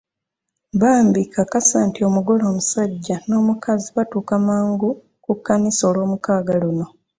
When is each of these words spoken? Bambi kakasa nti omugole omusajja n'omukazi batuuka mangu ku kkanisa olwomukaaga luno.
Bambi 0.81 1.21
kakasa 1.33 1.77
nti 1.87 1.99
omugole 2.07 2.43
omusajja 2.51 3.15
n'omukazi 3.27 3.87
batuuka 3.95 4.35
mangu 4.47 4.89
ku 5.23 5.31
kkanisa 5.37 5.83
olwomukaaga 5.91 6.53
luno. 6.61 6.85